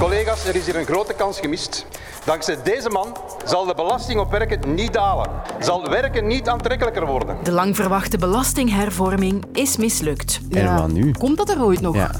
[0.00, 1.86] Collega's, er is hier een grote kans gemist.
[2.24, 5.30] Dankzij deze man zal de belasting op werken niet dalen.
[5.58, 7.36] Zal werken niet aantrekkelijker worden.
[7.42, 10.40] De lang verwachte belastinghervorming is mislukt.
[10.50, 11.12] En wat nu?
[11.12, 11.94] Komt dat er ooit nog?
[11.94, 12.10] Ja.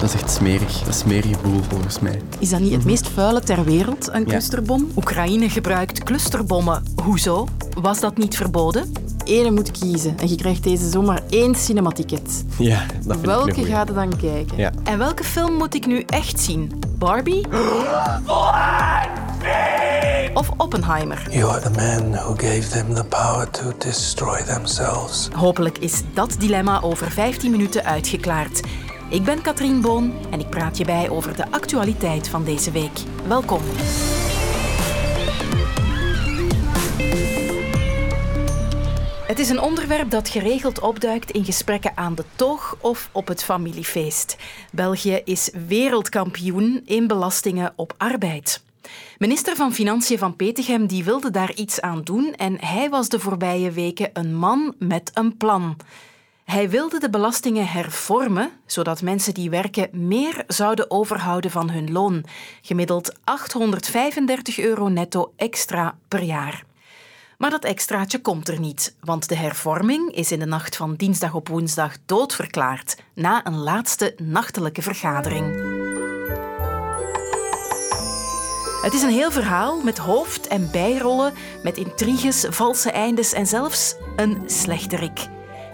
[0.00, 0.78] Dat is echt smerig.
[0.78, 2.22] Dat is smerig boel volgens mij.
[2.38, 4.90] Is dat niet het meest vuile ter wereld, een clusterbom?
[4.96, 6.84] Oekraïne gebruikt clusterbommen.
[7.02, 7.48] Hoezo?
[7.80, 8.92] Was dat niet verboden?
[9.24, 12.44] Ene moet kiezen en je krijgt deze zomaar één cinematicket.
[12.58, 13.70] Ja, dat vind ik een Welke goeie.
[13.70, 14.56] gaat er dan kijken?
[14.56, 14.70] Ja.
[14.84, 16.72] En welke film moet ik nu echt zien?
[16.98, 17.46] Barbie?
[20.34, 21.26] Of Oppenheimer?
[21.30, 25.28] You are the man who gave them the power to destroy themselves.
[25.34, 28.60] Hopelijk is dat dilemma over 15 minuten uitgeklaard.
[29.08, 33.00] Ik ben Katrien Boon en ik praat je bij over de actualiteit van deze week.
[33.28, 33.60] Welkom.
[39.32, 43.44] Het is een onderwerp dat geregeld opduikt in gesprekken aan de toog of op het
[43.44, 44.36] familiefeest.
[44.72, 48.62] België is wereldkampioen in belastingen op arbeid.
[49.18, 53.18] Minister van Financiën van Petegem die wilde daar iets aan doen en hij was de
[53.18, 55.76] voorbije weken een man met een plan.
[56.44, 62.24] Hij wilde de belastingen hervormen, zodat mensen die werken meer zouden overhouden van hun loon.
[62.62, 66.64] Gemiddeld 835 euro netto extra per jaar.
[67.42, 71.34] Maar dat extraatje komt er niet, want de hervorming is in de nacht van dinsdag
[71.34, 75.54] op woensdag doodverklaard na een laatste nachtelijke vergadering.
[78.82, 81.32] Het is een heel verhaal met hoofd- en bijrollen,
[81.62, 85.28] met intriges, valse eindes en zelfs een slechterik.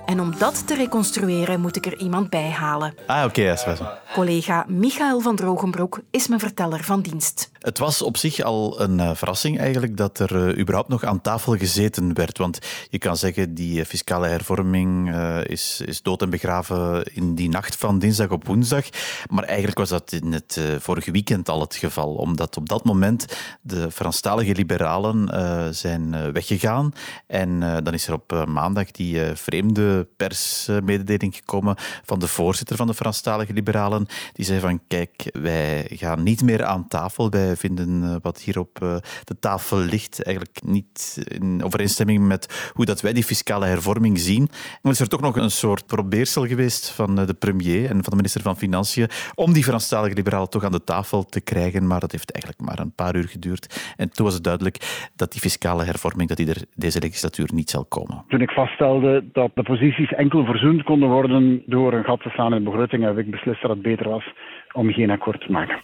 [0.07, 2.95] En om dat te reconstrueren moet ik er iemand bij halen.
[3.07, 3.77] Ah, oké, is wel.
[4.15, 7.51] Collega Michael van Drogenbroek is mijn verteller van dienst.
[7.59, 11.21] Het was op zich al een eh, verrassing eigenlijk dat er eh, überhaupt nog aan
[11.21, 12.39] tafel gezeten werd.
[12.39, 12.59] Want
[12.91, 17.77] je kan zeggen, die eh, fiscale hervorming is, is dood en begraven in die nacht
[17.77, 18.85] van dinsdag op woensdag.
[19.31, 22.15] Maar eigenlijk was dat in het vorige weekend al het geval.
[22.15, 23.27] Omdat op dat moment
[23.61, 25.29] de Franstalige liberalen
[25.75, 26.93] zijn weggegaan.
[27.27, 32.95] En dan is er op maandag die vreemde persmededeling gekomen van de voorzitter van de
[32.95, 34.07] Franstalige liberalen.
[34.33, 37.31] Die zei van, kijk, wij gaan niet meer aan tafel.
[37.49, 42.71] Wij vinden eh, wat hier op eh, de tafel ligt eigenlijk niet in overeenstemming met
[42.75, 44.49] hoe dat wij die fiscale hervorming zien.
[44.83, 48.11] Maar is er toch nog een soort probeersel geweest van eh, de premier en van
[48.11, 51.87] de minister van Financiën om die Franstalige liberalen toch aan de tafel te krijgen.
[51.87, 53.95] Maar dat heeft eigenlijk maar een paar uur geduurd.
[53.97, 57.71] En toen was het duidelijk dat die fiscale hervorming dat die er deze legislatuur niet
[57.71, 58.25] zal komen.
[58.29, 62.55] Toen ik vaststelde dat de posities enkel verzoend konden worden door een gat te slaan
[62.55, 64.33] in de begroting, heb ik beslist dat het beter was
[64.73, 65.81] om geen akkoord te maken.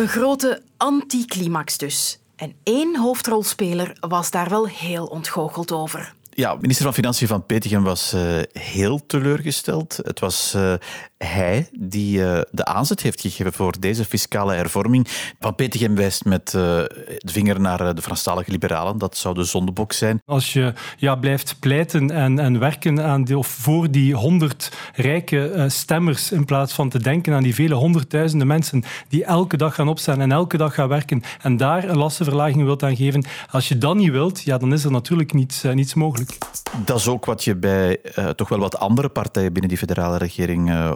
[0.00, 2.18] Een grote anticlimax dus.
[2.36, 6.14] En één hoofdrolspeler was daar wel heel ontgoocheld over.
[6.30, 8.22] Ja, minister van Financiën van Petegem was eh,
[8.52, 9.98] heel teleurgesteld.
[10.02, 10.74] Het was eh,
[11.24, 15.06] hij die eh, de aanzet heeft gegeven voor deze fiscale hervorming.
[15.40, 18.98] Van Petegem wijst met eh, de vinger naar eh, de Franstalige liberalen.
[18.98, 20.22] Dat zou de zondebok zijn.
[20.24, 25.64] Als je ja, blijft pleiten en, en werken aan die, of voor die honderd rijke
[25.68, 29.88] stemmers, in plaats van te denken aan die vele honderdduizenden mensen die elke dag gaan
[29.88, 33.78] opstaan en elke dag gaan werken en daar een lastenverlaging wilt aan geven, als je
[33.78, 36.38] dat niet wilt, ja, dan is er natuurlijk niets, niets mogelijk.
[36.84, 38.00] Dat is ook wat je bij
[38.34, 40.90] toch wel wat andere partijen binnen die federale regering eh,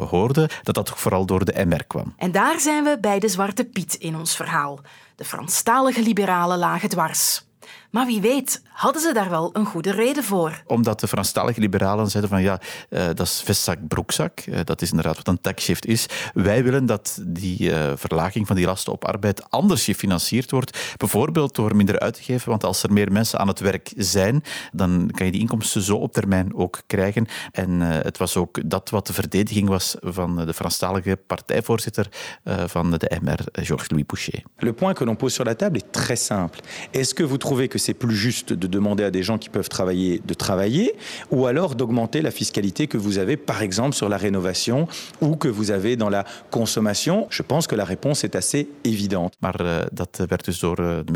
[0.63, 2.15] Dat dat vooral door de MR kwam.
[2.17, 4.81] En daar zijn we bij de Zwarte Piet in ons verhaal.
[5.17, 7.45] De Franstalige liberalen lagen dwars.
[7.94, 10.62] Maar wie weet, hadden ze daar wel een goede reden voor.
[10.66, 14.41] Omdat de Franstalige liberalen zeiden van ja, eh, dat is vestzak, broekzak.
[14.41, 16.06] Eh, dat is inderdaad wat een taxshift is.
[16.34, 20.97] Wij willen dat die eh, verlaging van die lasten op arbeid anders gefinancierd wordt.
[20.97, 24.43] Bijvoorbeeld door minder uit te geven, want als er meer mensen aan het werk zijn,
[24.72, 27.26] dan kan je die inkomsten zo op termijn ook krijgen.
[27.53, 32.09] En eh, het was ook dat wat de verdediging was van de Franstalige partijvoorzitter
[32.43, 34.43] eh, van de MR, Georges-Louis Pouchet.
[34.59, 36.59] Le point que l'on pose sur la table est très simple.
[36.91, 39.69] Est-ce que vous trouvez que c'est plus juste de demander à des gens qui peuvent
[39.69, 40.95] travailler de travailler
[41.31, 44.89] ou alors d'augmenter la fiscalité que vous avez par exemple sur la rénovation
[45.21, 49.35] ou que vous avez dans la consommation Je pense que la réponse est assez évidente.
[49.38, 51.12] Maar eh, dat werd dus door eh, de.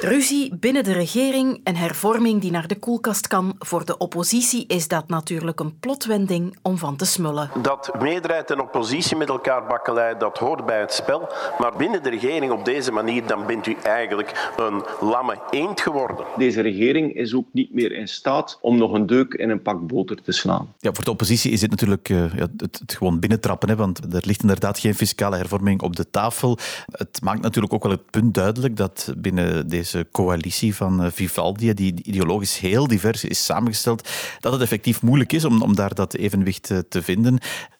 [0.00, 3.54] Ruzie binnen de regering, een hervorming die naar de koelkast kan.
[3.58, 7.50] Voor de oppositie is dat natuurlijk een plotwending om van te smullen.
[7.62, 11.28] Dat meerderheid en oppositie met elkaar bakkelei, dat hoort bij het spel.
[11.58, 16.26] Maar binnen de regering op deze manier, dan bent u eigenlijk een lamme eend geworden.
[16.36, 19.86] Deze regering is ook niet meer in staat om nog een deuk in een pak
[19.86, 20.74] boter te slaan.
[20.78, 24.14] Ja, voor de oppositie is dit natuurlijk eh, ja, het, het gewoon binnentrappen, hè, want
[24.14, 26.58] er ligt inderdaad geen fiscale hervorming op de tafel.
[26.86, 31.74] Het maakt natuurlijk ook wel het punt duidelijk dat binnen deze coalitie van eh, Vivaldi,
[31.74, 34.08] die ideologisch heel divers is samengesteld,
[34.40, 37.38] dat het effectief moeilijk is om, om daar dat evenwicht eh, te vinden.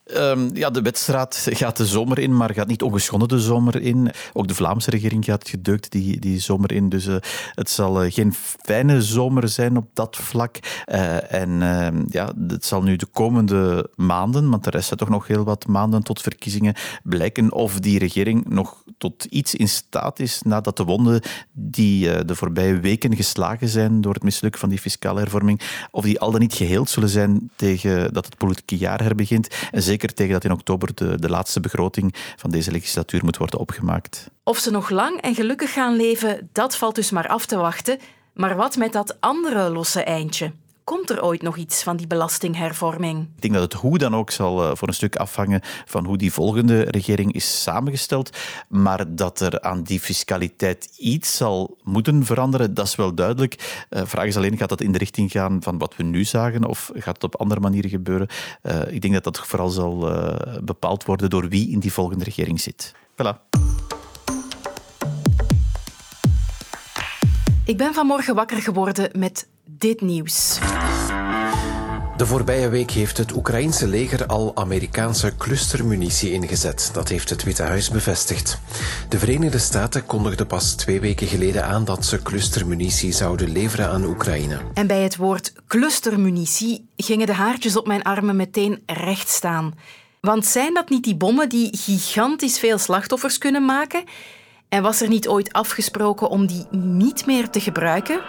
[0.09, 4.11] Ehm, ja, de wedstrijd gaat de zomer in, maar gaat niet ongeschonden de zomer in.
[4.33, 6.89] Ook de Vlaamse regering gaat gedeukt die, die zomer in.
[6.89, 7.17] Dus uh,
[7.55, 8.35] het zal uh, geen
[8.65, 10.59] fijne zomer zijn op dat vlak.
[10.87, 15.27] Uh, en ehm, ja, het zal nu de komende maanden, want de rest toch nog
[15.27, 20.43] heel wat maanden tot verkiezingen, blijken of die regering nog tot iets in staat is
[20.43, 21.21] nadat de wonden
[21.53, 25.61] die de voorbije weken geslagen zijn door het mislukken van die fiscale hervorming,
[25.91, 29.49] of die al dan niet geheeld zullen zijn tegen dat het politieke jaar herbegint.
[29.71, 33.59] En zeker tegen dat in oktober de, de laatste begroting van deze legislatuur moet worden
[33.59, 34.31] opgemaakt.
[34.43, 37.99] Of ze nog lang en gelukkig gaan leven, dat valt dus maar af te wachten.
[38.35, 40.53] Maar wat met dat andere losse eindje?
[40.88, 43.20] Komt er ooit nog iets van die belastinghervorming?
[43.20, 46.17] Ik denk dat het hoe dan ook zal eh, voor een stuk afhangen van hoe
[46.17, 48.37] die volgende regering is samengesteld.
[48.69, 53.85] Maar dat er aan die fiscaliteit iets zal moeten veranderen, dat is wel duidelijk.
[53.88, 56.25] De uh, vraag is alleen, gaat dat in de richting gaan van wat we nu
[56.25, 58.29] zagen of gaat het op andere manieren gebeuren?
[58.62, 60.12] Uh, ik denk dat dat vooral zal
[60.62, 62.94] bepaald worden door wie in die volgende regering zit.
[63.12, 63.46] Voilà.
[67.64, 70.58] Ik ben vanmorgen wakker geworden met dit nieuws.
[72.19, 76.91] De voorbije week heeft het Oekraïense leger al Amerikaanse clustermunitie ingezet.
[76.93, 78.61] Dat heeft het Witte Huis bevestigd.
[79.09, 84.05] De Verenigde Staten kondigden pas twee weken geleden aan dat ze clustermunitie zouden leveren aan
[84.05, 84.61] Oekraïne.
[84.75, 89.75] En bij het woord clustermunitie gingen de haartjes op mijn armen meteen recht staan.
[90.21, 94.05] Want zijn dat niet die bommen die gigantisch veel slachtoffers kunnen maken?
[94.69, 98.21] En was er niet ooit afgesproken om die niet meer te gebruiken?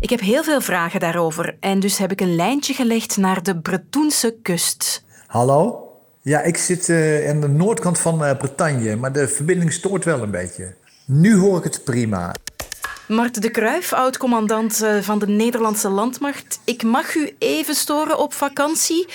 [0.00, 3.58] Ik heb heel veel vragen daarover en dus heb ik een lijntje gelegd naar de
[3.58, 5.04] Bretoense kust.
[5.26, 5.88] Hallo?
[6.22, 10.22] Ja, ik zit uh, aan de noordkant van uh, Bretagne, maar de verbinding stoort wel
[10.22, 10.74] een beetje.
[11.04, 12.34] Nu hoor ik het prima.
[13.08, 16.60] Mart de Kruijf, oud-commandant uh, van de Nederlandse landmacht.
[16.64, 19.08] Ik mag u even storen op vakantie.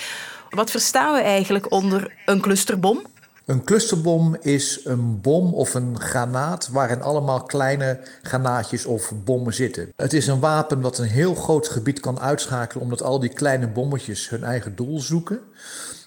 [0.50, 3.02] Wat verstaan we eigenlijk onder een clusterbom?
[3.44, 9.92] Een clusterbom is een bom of een granaat waarin allemaal kleine granaatjes of bommen zitten.
[9.96, 13.68] Het is een wapen dat een heel groot gebied kan uitschakelen omdat al die kleine
[13.68, 15.40] bommetjes hun eigen doel zoeken.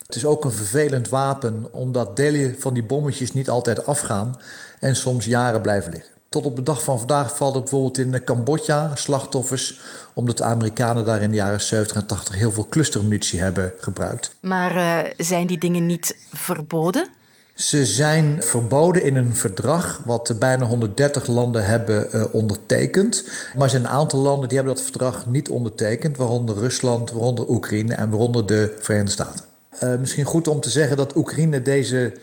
[0.05, 4.39] Het is ook een vervelend wapen omdat delen van die bommetjes niet altijd afgaan
[4.79, 6.11] en soms jaren blijven liggen.
[6.29, 9.79] Tot op de dag van vandaag valt er bijvoorbeeld in Cambodja slachtoffers,
[10.13, 14.35] omdat de Amerikanen daar in de jaren 70 en 80 heel veel clustermunitie hebben gebruikt.
[14.39, 17.15] Maar uh, zijn die dingen niet verboden?
[17.57, 23.23] Ze zijn verboden in een verdrag wat bijna 130 landen hebben uh, ondertekend.
[23.55, 27.49] Maar er zijn een aantal landen die hebben dat verdrag niet ondertekend, waaronder Rusland, waaronder
[27.49, 29.45] Oekraïne en waaronder de Verenigde Staten.
[29.83, 32.13] Uh, misschien goed om te zeggen dat Oekraïne deze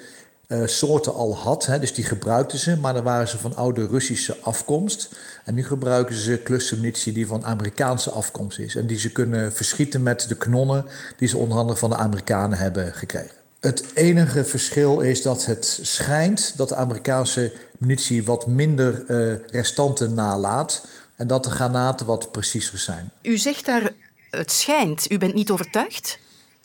[0.48, 3.86] uh, soorten al had, hè, dus die gebruikten ze, maar dan waren ze van oude
[3.86, 5.08] Russische afkomst.
[5.44, 10.02] En nu gebruiken ze clustermunitie die van Amerikaanse afkomst is en die ze kunnen verschieten
[10.02, 10.84] met de kanonnen
[11.16, 13.43] die ze onder andere van de Amerikanen hebben gekregen.
[13.64, 20.14] Het enige verschil is dat het schijnt dat de Amerikaanse munitie wat minder uh, restanten
[20.14, 23.10] nalaat en dat de granaten wat preciezer zijn.
[23.22, 23.92] U zegt daar
[24.30, 25.10] het schijnt.
[25.10, 26.18] U bent niet overtuigd?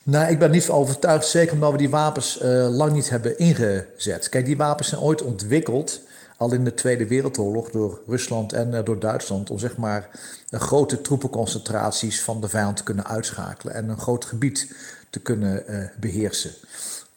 [0.04, 4.30] Nou, ik ben niet overtuigd, zeker omdat we die wapens uh, lang niet hebben ingezet.
[4.30, 6.02] Kijk, die wapens zijn ooit ontwikkeld,
[6.38, 10.10] al in de Tweede Wereldoorlog, door Rusland en uh, door Duitsland, om zeg maar
[10.50, 14.74] grote troepenconcentraties van de vijand te kunnen uitschakelen en een groot gebied
[15.10, 16.52] te kunnen uh, beheersen.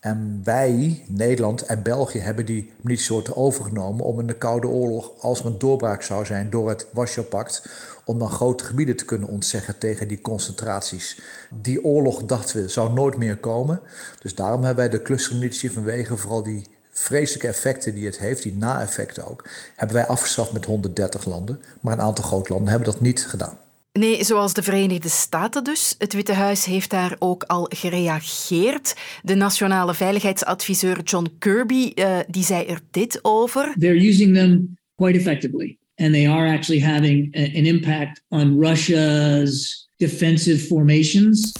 [0.02, 5.40] En wij, Nederland en België, hebben die munitiesoorten overgenomen om in de Koude Oorlog, als
[5.40, 7.68] er een doorbraak zou zijn door het Warschau-pact,
[8.04, 11.21] om dan grote gebieden te kunnen ontzeggen tegen die concentraties.
[11.50, 13.80] Die oorlog, dachten we, zou nooit meer komen.
[14.21, 18.56] Dus daarom hebben wij de clustermunitie vanwege vooral die vreselijke effecten die het heeft, die
[18.56, 21.62] na-effecten ook, hebben wij afgeschaft met 130 landen.
[21.80, 23.59] Maar een aantal grote landen hebben dat niet gedaan.
[23.92, 25.94] Nee, zoals de Verenigde Staten dus.
[25.99, 28.94] Het Witte Huis heeft daar ook al gereageerd.
[29.22, 33.75] De nationale veiligheidsadviseur John Kirby uh, die zei er dit over.
[33.78, 35.78] They're using them quite effectively.
[35.96, 41.52] And they are actually having an impact on Russia's defensive formations.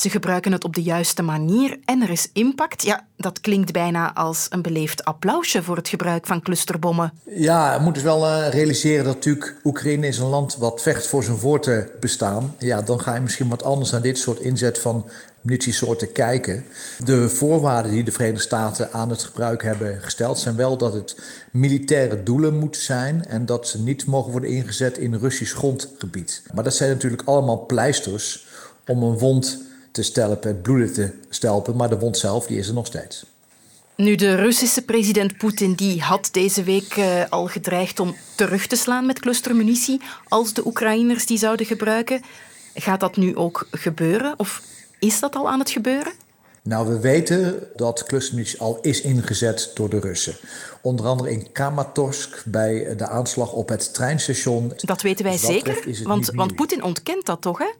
[0.00, 2.82] Ze gebruiken het op de juiste manier en er is impact.
[2.82, 7.12] Ja, dat klinkt bijna als een beleefd applausje voor het gebruik van clusterbommen.
[7.24, 11.24] Ja, we moeten wel uh, realiseren dat natuurlijk Oekraïne is een land wat vecht voor
[11.24, 12.54] zijn voortbestaan.
[12.58, 15.08] Ja, dan ga je misschien wat anders naar dit soort inzet van
[15.40, 16.64] munitiesoorten kijken.
[17.04, 21.20] De voorwaarden die de Verenigde Staten aan het gebruik hebben gesteld zijn wel dat het
[21.52, 26.42] militaire doelen moeten zijn en dat ze niet mogen worden ingezet in Russisch grondgebied.
[26.54, 28.46] Maar dat zijn natuurlijk allemaal pleisters
[28.86, 32.68] om een wond te stelpen, het bloeden te stelpen, maar de wond zelf die is
[32.68, 33.24] er nog steeds.
[34.00, 38.76] Nu, de Russische president Poetin die had deze week uh, al gedreigd om terug te
[38.76, 42.22] slaan met clustermunitie als de Oekraïners die zouden gebruiken.
[42.74, 44.34] Gaat dat nu ook gebeuren?
[44.36, 44.62] Of
[44.98, 46.12] is dat al aan het gebeuren?
[46.62, 50.34] Nou, we weten dat clustermunitie al is ingezet door de Russen.
[50.80, 54.72] Onder andere in Kramatorsk bij de aanslag op het treinstation.
[54.76, 56.54] Dat weten wij Dus zeker, want, want.
[56.54, 57.70] Poetin ontkent dat toch, hè?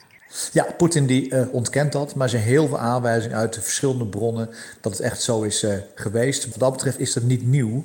[0.52, 4.06] Ja, Poetin die eh, ontkent dat, maar er zijn heel veel aanwijzingen uit de verschillende
[4.06, 6.46] bronnen dat het echt zo is eh, geweest.
[6.49, 7.84] Wat dat betreft is dat niet nieuw.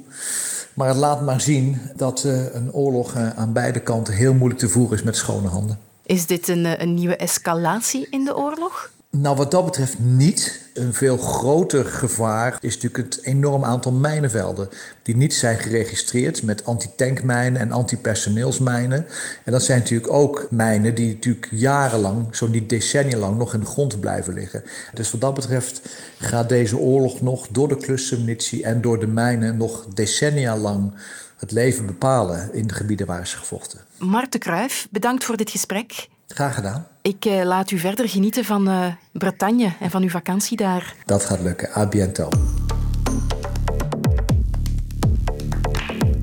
[0.74, 4.70] Maar het laat maar zien dat eh, een oorlog aan beide kanten heel moeilijk te
[4.70, 5.80] voeren is met schone handen.
[6.04, 8.92] Is dit een, een nieuwe escalatie in de oorlog?
[9.18, 10.64] Nou, wat dat betreft niet.
[10.74, 14.70] Een veel groter gevaar is natuurlijk het enorm aantal mijnenvelden
[15.04, 19.06] die niet zijn geregistreerd met antitankmijnen en antipersoneelsmijnen.
[19.44, 23.60] En dat zijn natuurlijk ook mijnen die natuurlijk jarenlang, zo niet decennia lang, nog in
[23.60, 24.64] de grond blijven liggen.
[24.94, 25.82] Dus wat dat betreft
[26.20, 30.94] gaat deze oorlog nog door de clustermunitie en door de mijnen nog decennia lang
[31.38, 33.80] het leven bepalen in de gebieden waar is gevochten.
[33.98, 36.08] Mart de Kruijf, bedankt voor dit gesprek.
[36.28, 36.88] Graag gedaan.
[37.02, 40.96] Ik eh, laat u verder genieten van eh, Bretagne en van uw vakantie daar.
[41.06, 41.78] Dat gaat lukken.
[41.78, 42.30] A biento.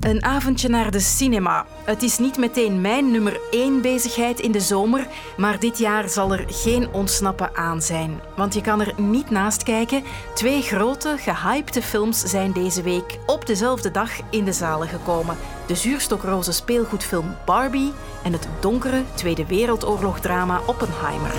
[0.03, 1.67] Een avondje naar de cinema.
[1.85, 5.07] Het is niet meteen mijn nummer één bezigheid in de zomer,
[5.37, 8.21] maar dit jaar zal er geen ontsnappen aan zijn.
[8.37, 10.03] Want je kan er niet naast kijken.
[10.35, 15.37] Twee grote, gehypte films zijn deze week op dezelfde dag in de zalen gekomen.
[15.67, 17.93] De zuurstokroze speelgoedfilm Barbie
[18.25, 21.33] en het donkere Tweede Wereldoorlog-drama Oppenheimer.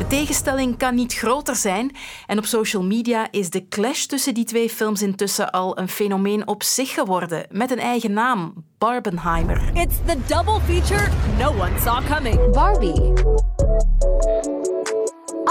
[0.00, 4.44] De tegenstelling kan niet groter zijn en op social media is de clash tussen die
[4.44, 9.70] twee films intussen al een fenomeen op zich geworden, met een eigen naam, Barbenheimer.
[9.74, 12.52] It's the double feature no one saw coming.
[12.52, 13.12] Barbie.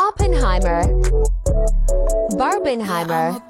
[0.10, 0.96] Oppenheimer.
[2.38, 3.41] Barbenheimer.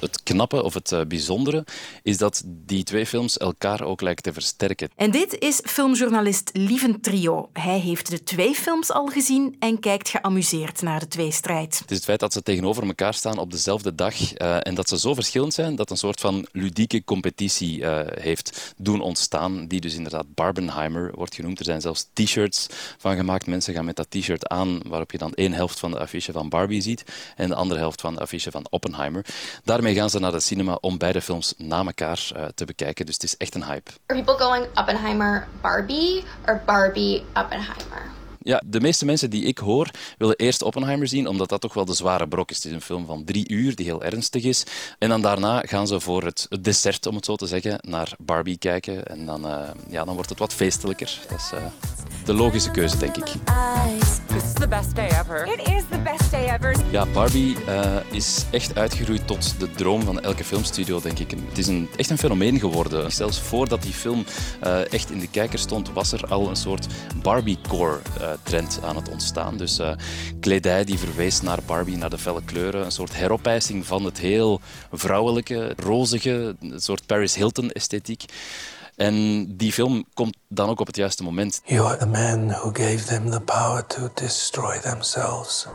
[0.00, 1.64] Het knappe of het eh, bijzondere
[2.02, 4.88] is dat die twee films elkaar ook lijken te versterken.
[4.96, 7.48] En dit is filmjournalist Lieven Trio.
[7.52, 11.78] Hij heeft de twee films al gezien en kijkt geamuseerd naar de tweestrijd.
[11.78, 14.88] Het is het feit dat ze tegenover elkaar staan op dezelfde dag eh, en dat
[14.88, 19.80] ze zo verschillend zijn dat een soort van ludieke competitie eh, heeft doen ontstaan, die
[19.80, 21.58] dus inderdaad Barbenheimer wordt genoemd.
[21.58, 22.66] Er zijn zelfs t-shirts
[22.98, 23.46] van gemaakt.
[23.46, 26.48] Mensen gaan met dat t-shirt aan waarop je dan één helft van de affiche van
[26.48, 27.04] Barbie ziet
[27.36, 29.24] en de andere helft van de affiche van Oppenheimer.
[29.64, 33.06] Daarmee gaan ze naar de cinema om beide films na elkaar eh, te bekijken.
[33.06, 33.90] Dus het is echt een hype.
[34.06, 38.12] Are people going Oppenheimer Barbie or Barbie Oppenheimer?
[38.44, 41.84] Ja, de meeste mensen die ik hoor willen eerst Oppenheimer zien, omdat dat toch wel
[41.84, 42.56] de zware brok is.
[42.56, 44.64] Het is een film van drie uur die heel ernstig is.
[44.98, 48.58] En dan daarna gaan ze voor het, dessert, om het zo te zeggen, naar Barbie
[48.58, 49.04] kijken.
[49.04, 51.18] En dan, eh, ja, dan wordt het wat feestelijker.
[51.28, 51.64] Dat is eh,
[52.24, 53.24] de logische keuze, denk ik.
[54.26, 55.46] This is the best day ever.
[56.54, 56.74] Ever.
[56.90, 61.30] Ja, Barbie eh, is echt uitgegroeid tot de droom van elke filmstudio, denk ik.
[61.30, 63.12] Het is een, echt een fenomeen geworden.
[63.12, 64.24] Zelfs voordat die film
[64.60, 66.86] eh, echt in de kijker stond, was er al een soort
[67.22, 69.56] Barbie-core-trend aan het ontstaan.
[69.56, 69.92] Dus eh,
[70.40, 72.84] kledij die verwees naar Barbie, naar de felle kleuren.
[72.84, 74.60] Een soort heropijzing van het heel
[74.92, 78.24] vrouwelijke, rozige, een soort Paris Hilton-esthetiek.
[78.96, 81.60] En die film komt dan ook op het juiste moment.
[81.64, 85.66] You are the man who gave them the power to destroy themselves.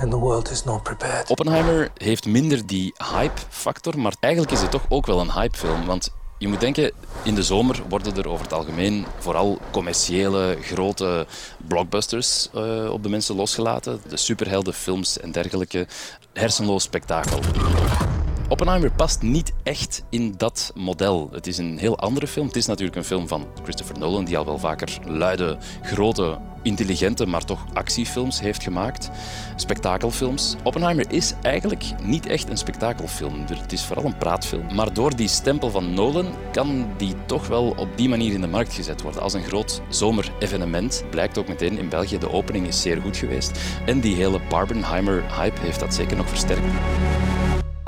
[0.00, 1.28] And the world is not prepared.
[1.28, 5.86] Oppenheimer heeft minder die hype-factor, maar eigenlijk is het toch ook wel een hypefilm.
[5.86, 6.92] Want je moet denken,
[7.24, 11.26] in de zomer worden er over het algemeen vooral commerciële, grote
[11.66, 14.00] blockbusters eh, op de mensen losgelaten.
[14.08, 15.86] De superheldenfilms en dergelijke.
[16.32, 17.38] Hersenloos spektakel.
[18.48, 21.28] Oppenheimer past niet echt in dat model.
[21.32, 22.46] Het is een heel andere film.
[22.46, 27.26] Het is natuurlijk een film van Christopher Nolan, die al wel vaker luide, grote, intelligente,
[27.26, 29.10] maar toch actiefilms heeft gemaakt.
[29.56, 30.56] Spektakelfilms.
[30.62, 33.44] Oppenheimer is eigenlijk niet echt een spektakelfilm.
[33.48, 34.74] Het is vooral een praatfilm.
[34.74, 38.46] Maar door die stempel van Nolan kan die toch wel op die manier in de
[38.46, 39.22] markt gezet worden.
[39.22, 41.04] Als een groot zomerevenement.
[41.10, 42.18] Blijkt ook meteen in België.
[42.18, 43.60] De opening is zeer goed geweest.
[43.86, 46.66] En die hele Barbenheimer-hype heeft dat zeker nog versterkt.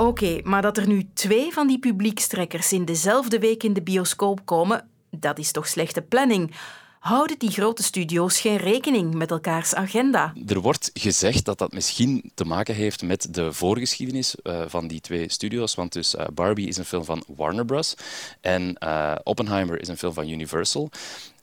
[0.01, 4.41] Oké, maar dat er nu twee van die publiekstrekkers in dezelfde week in de bioscoop
[4.45, 6.55] komen, dat is toch slechte planning.
[6.99, 10.33] Houden die grote studio's geen rekening met elkaars agenda?
[10.47, 15.01] Er wordt gezegd dat dat misschien te maken heeft met de voorgeschiedenis uh, van die
[15.01, 15.75] twee studio's.
[15.75, 17.95] Want dus uh, Barbie is een film van Warner Bros.
[18.41, 20.91] En uh, Oppenheimer is een film van Universal.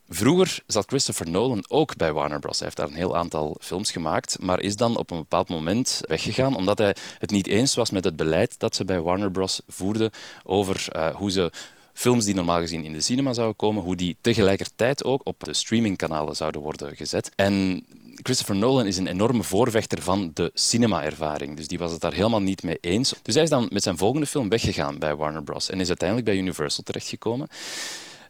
[0.10, 2.58] Vroeger zat Christopher Nolan ook bij Warner Bros.
[2.58, 6.02] Hij heeft daar een heel aantal films gemaakt, maar is dan op een bepaald moment
[6.08, 9.62] weggegaan omdat hij het niet eens was met het beleid dat ze bij Warner Bros.
[9.68, 10.12] voerden
[10.44, 11.52] over uh, hoe ze
[11.94, 15.54] films die normaal gezien in de cinema zouden komen, hoe die tegelijkertijd ook op de
[15.54, 17.32] streamingkanalen zouden worden gezet.
[17.36, 17.86] En
[18.16, 21.58] Christopher Nolan is een enorme voorvechter van de cinema-ervaring.
[21.58, 23.14] Dus die was het daar helemaal niet mee eens.
[23.22, 25.70] Dus hij is dan met zijn volgende film weggegaan bij Warner Bros.
[25.70, 27.48] en is uiteindelijk bij Universal terechtgekomen.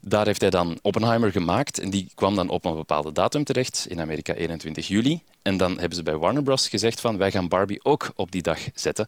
[0.02, 3.86] Daar heeft hij dan Oppenheimer gemaakt en die kwam dan op een bepaalde datum terecht,
[3.90, 5.22] in Amerika 21 juli.
[5.42, 6.70] En dan hebben ze bij Warner Bros.
[6.70, 9.08] gezegd van wij gaan Barbie ook op die dag zetten.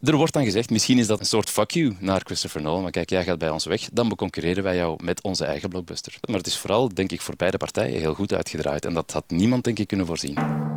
[0.00, 2.82] Er wordt dan gezegd, misschien is dat een soort fuck you naar Christopher Nolan.
[2.82, 6.18] Maar kijk, jij gaat bij ons weg, dan beconcurreren wij jou met onze eigen blockbuster.
[6.28, 8.84] Maar het is vooral, denk ik, voor beide partijen heel goed uitgedraaid.
[8.84, 10.69] En dat had niemand, denk ik, kunnen voorzien.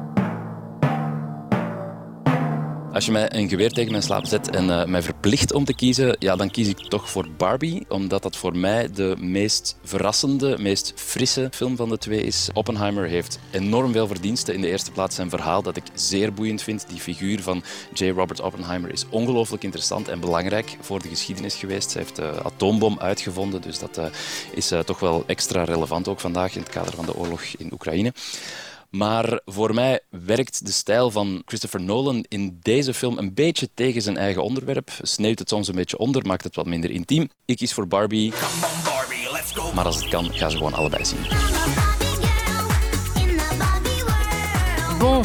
[2.94, 5.74] Als je mij een geweer tegen mijn slaap zet en uh, mij verplicht om te
[5.74, 10.58] kiezen, ja, dan kies ik toch voor Barbie, omdat dat voor mij de meest verrassende,
[10.60, 12.50] meest frisse film van de twee is.
[12.54, 14.54] Oppenheimer heeft enorm veel verdiensten.
[14.54, 16.86] In de eerste plaats zijn verhaal dat ik zeer boeiend vind.
[16.90, 18.10] Die figuur van J.
[18.10, 21.94] Robert Oppenheimer is ongelooflijk interessant en belangrijk voor de geschiedenis geweest.
[21.94, 24.06] Hij heeft de atoombom uitgevonden, dus dat uh,
[24.52, 28.14] is toch wel extra relevant ook vandaag in het kader van de oorlog in Oekraïne.
[28.96, 34.02] Maar voor mij werkt de stijl van Christopher Nolan in deze film een beetje tegen
[34.02, 34.92] zijn eigen onderwerp.
[35.02, 37.30] Sneeuwt het soms een beetje onder, maakt het wat minder intiem.
[37.46, 38.34] Ik kies voor Barbie.
[39.74, 41.93] Maar als het kan, ga ze gewoon allebei zien.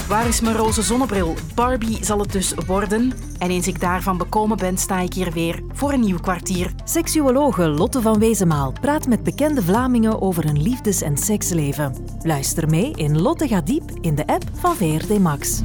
[0.08, 1.34] Waar is mijn roze zonnebril?
[1.54, 3.12] Barbie zal het dus worden.
[3.38, 6.72] En eens ik daarvan bekomen ben, sta ik hier weer voor een nieuw kwartier.
[6.84, 11.94] Seksuologe Lotte van Wezenmaal praat met bekende Vlamingen over hun liefdes- en seksleven.
[12.22, 15.60] Luister mee in Lotte gaat diep in de app van VRT Max.